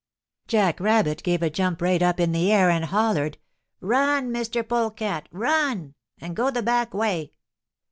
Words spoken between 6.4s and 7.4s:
the back way!'